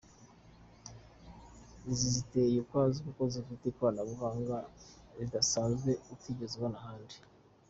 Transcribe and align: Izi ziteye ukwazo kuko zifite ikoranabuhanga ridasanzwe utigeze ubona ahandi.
Izi 1.91 2.07
ziteye 2.15 2.55
ukwazo 2.63 2.95
kuko 3.05 3.23
zifite 3.33 3.63
ikoranabuhanga 3.67 4.57
ridasanzwe 5.17 5.91
utigeze 6.13 6.53
ubona 6.57 6.77
ahandi. 6.81 7.17